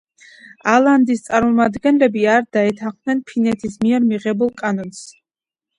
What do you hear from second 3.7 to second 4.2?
მიერ